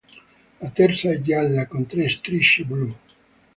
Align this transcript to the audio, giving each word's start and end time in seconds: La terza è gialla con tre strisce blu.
La 0.61 0.69
terza 0.71 1.11
è 1.11 1.21
gialla 1.21 1.67
con 1.67 1.85
tre 1.85 2.09
strisce 2.09 2.65
blu. 2.65 2.91